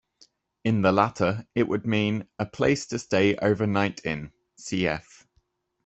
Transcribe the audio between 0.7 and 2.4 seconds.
the latter, it would mean